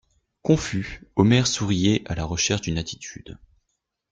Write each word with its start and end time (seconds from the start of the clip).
Confus, 0.41 1.03
Omer 1.15 1.45
souriait, 1.45 2.01
à 2.07 2.15
la 2.15 2.25
recherche 2.25 2.61
d'une 2.61 2.79
attitude. 2.79 3.37